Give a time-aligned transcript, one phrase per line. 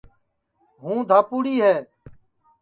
[0.81, 1.75] ہُوں دھاپوڑا ہے